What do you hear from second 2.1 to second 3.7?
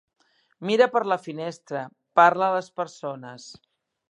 parla a les persones.